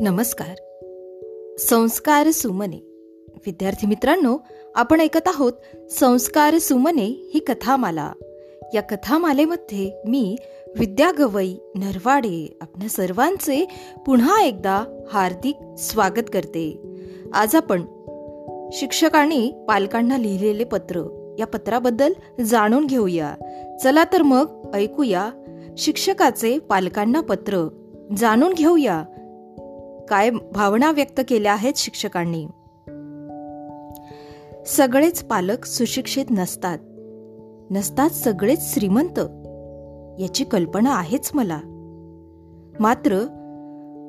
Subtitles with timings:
[0.00, 0.54] नमस्कार.
[1.58, 2.76] संस्कार सुमने.
[3.46, 4.38] विद्यार्थी मित्रांनो
[4.74, 5.52] आपण ऐकत आहोत
[5.90, 8.12] संस्कार सुमने ही कथामाला.
[8.74, 10.36] या कथामालेमध्ये मी
[10.78, 13.68] विद्या गवई नरवाडे आपल्या सर्वांचे
[14.06, 16.82] पुन्हा एकदा हार्दिक स्वागत करते.
[17.32, 17.82] आज आपण
[18.72, 21.00] शिक्षकांनी पालकांना लिहिलेले पत्र
[21.38, 22.12] या पत्राबद्दल
[22.42, 23.34] जाणून घेऊया.
[23.84, 25.30] चला तर मग ऐकूया
[25.78, 27.68] शिक्षकाचे पालकांना पत्र
[28.16, 29.04] जाणून घेऊया
[30.10, 32.46] काय भावना व्यक्त केल्या आहेत शिक्षकांनी?
[34.66, 36.78] सगळेच पालक सुशिक्षित नसतात.
[37.70, 39.18] नसतात सगळेच श्रीमंत?
[40.20, 41.60] याची कल्पना आहेच मला.
[42.80, 43.26] मात्र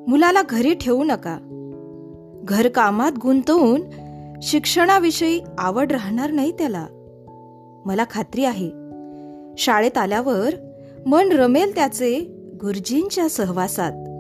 [0.08, 1.38] मुलाला घरी ठेवू नका.
[2.44, 3.82] घरकामात गुंतवून
[4.42, 6.86] शिक्षणाविषयी आवड राहणार नाही त्याला.
[7.86, 8.72] मला खात्री आहे.
[9.58, 10.54] शाळेत आल्यावर
[11.06, 12.20] मन रमेल त्याचे
[12.62, 14.11] गुरुजींच्या सहवासात.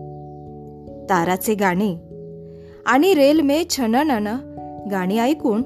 [1.10, 1.96] ताराचे गाणे.
[2.86, 4.28] आणि रेल्वे छननन
[4.92, 5.64] गाणी ऐकून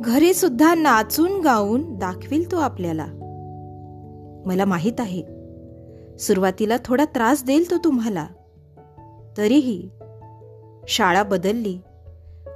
[0.00, 3.06] घरी सुद्धा नाचून गाऊन दाखविल तो आपल्याला.
[4.46, 5.22] मला माहीत आहे.
[6.18, 8.26] सुरुवातीला थोडा त्रास देईल तो तुम्हाला.
[9.36, 9.88] तरीही
[10.88, 11.78] शाळा बदलली.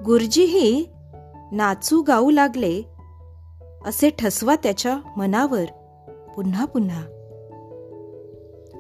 [0.04, 0.86] गुरुजीही
[1.52, 2.82] नाचू गाऊ लागले
[3.86, 5.64] असे ठसवा त्याच्या मनावर
[6.36, 7.00] पुन्हा पुन्हा.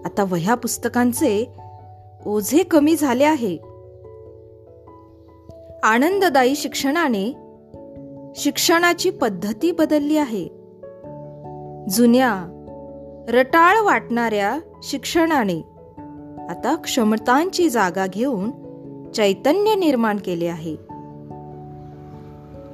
[0.04, 1.52] आता वह्या पुस्तकांचे
[2.26, 3.58] ओझे कमी झाले आहे.
[5.82, 7.36] आनंददायी शिक्षणाने
[8.36, 10.48] शिक्षणाची पद्धती बदलली आहे.
[11.88, 12.52] जुन्या
[13.28, 15.58] रटाळ वाटणाऱ्या शिक्षणाने
[16.48, 18.50] आता क्षमतांची जागा घेऊन
[19.12, 20.76] चैतन्य निर्माण केले आहे.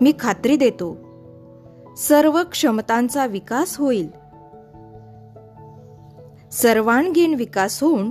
[0.00, 0.96] मी खात्री देतो
[1.96, 4.08] सर्व क्षमतांचा विकास होईल.
[6.52, 8.10] सर्वांगीण विकास होऊन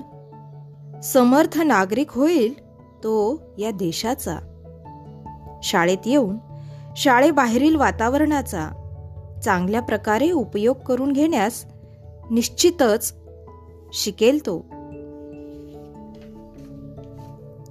[1.03, 2.63] समर्थ नागरिक होईल
[2.97, 4.37] तो या देशाचा.
[5.63, 6.37] शाळेत येऊन
[6.97, 8.69] शाळेबाहेरील वातावरणाचा
[9.43, 11.65] चांगल्या प्रकारे उपयोग करून घेण्यास
[12.31, 13.13] निश्चितच
[13.93, 14.65] शिकेल तो.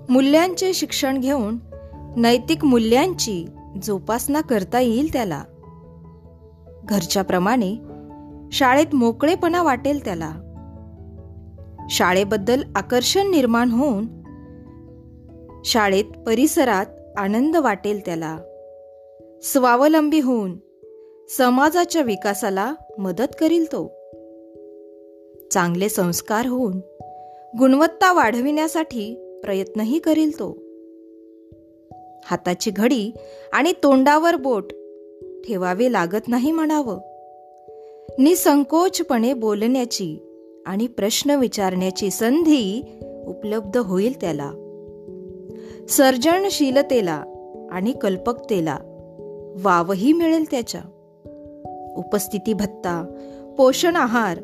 [0.08, 1.58] मूल्यांचे शिक्षण घेऊन
[2.16, 3.46] नैतिक मूल्यांची
[3.82, 5.42] जोपासना करता येईल त्याला.
[6.84, 7.76] घरच्याप्रमाणे
[8.52, 10.30] शाळेत मोकळेपणा वाटेल त्याला.
[11.90, 14.06] शाळेबद्दल आकर्षण निर्माण होऊन
[15.64, 16.86] शाळेत परिसरात
[17.16, 18.38] आनंद वाटेल त्याला.
[19.42, 20.58] स्वावलंबी होऊन
[21.38, 23.86] समाजाच्या विकासाला मदत करील तो.
[25.50, 26.80] चांगले संस्कार होऊन
[27.58, 30.48] गुणवत्ता वाढविण्यासाठी प्रयत्नही करील तो.
[32.24, 33.12] हाताची घडी
[33.52, 34.72] आणि तोंडावर बोट
[35.46, 36.98] ठेवावे लागत नाही म्हणावं.
[38.18, 40.29] निसंकोचपणे बोलण्याची
[40.70, 42.82] आणि प्रश्न विचारण्याची संधी
[43.26, 44.50] उपलब्ध होईल त्याला.
[45.88, 47.24] सर्जनशीलतेला
[47.70, 48.78] आणि कल्पकतेला
[49.62, 50.80] वावही मिळेल त्याच्या.
[51.96, 53.16] उपस्थिती भत्ता
[53.58, 54.38] पोषण आहार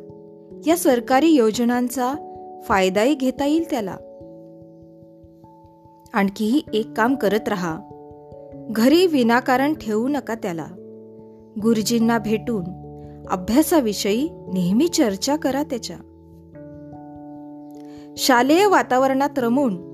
[0.67, 2.15] या सरकारी योजनांचा
[2.63, 3.97] फायदाही घेता येईल त्याला.
[6.13, 7.79] आणखीही एक काम करत राहा.
[8.71, 10.67] घरी विनाकारण ठेवू नका त्याला.
[11.63, 12.65] गुरुजींना भेटून
[13.31, 15.97] अभ्यासाविषयी नेहमी चर्चा करा त्याच्या.
[18.17, 19.87] शालेय वातावरणात रमून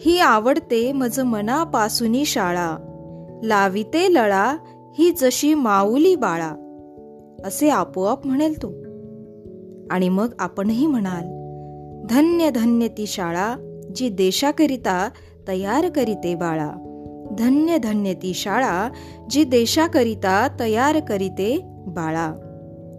[0.00, 2.76] ही आवडते मज मनापासूनी शाळा.
[3.44, 4.56] लाविते लळा
[4.98, 6.52] ही जशी माऊली बाळा.
[7.44, 8.68] असे आपोआप म्हणेल तो.
[9.90, 11.24] आणि मग आपणही म्हणाल
[12.10, 13.56] धन्य धन्य ती शाळा
[13.94, 15.08] जी देशाकरिता
[15.48, 16.70] तयार करीते बाळा.
[17.38, 18.88] धन्य धन्य ती शाळा
[19.30, 22.32] जी देशाकरिता तयार करीते बाळा.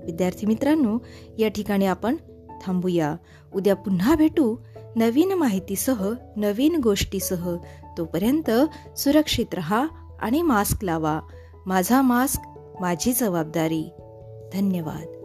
[0.06, 0.98] विद्यार्थी मित्रांनो
[1.38, 2.16] या ठिकाणी आपण
[2.68, 3.16] थांबूया.
[3.54, 4.58] उद्या पुन्हा भेटू
[4.96, 7.58] नवीन माहितीसह नवीन गोष्टीसह.
[7.98, 8.52] तोपर्यंत
[8.98, 9.88] सुरक्षित रहा
[10.20, 11.20] आणि मास्क लावा.
[11.66, 12.42] माझा मास्क
[12.82, 13.92] माझी जबाबदारी.
[14.54, 15.23] धन्यवाद.